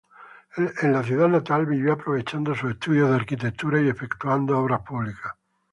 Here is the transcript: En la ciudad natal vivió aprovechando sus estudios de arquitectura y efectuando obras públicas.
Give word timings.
En 0.81 0.91
la 0.93 1.03
ciudad 1.03 1.27
natal 1.27 1.67
vivió 1.67 1.93
aprovechando 1.93 2.55
sus 2.55 2.71
estudios 2.71 3.11
de 3.11 3.17
arquitectura 3.17 3.79
y 3.81 3.87
efectuando 3.87 4.57
obras 4.57 4.81
públicas. 4.81 5.33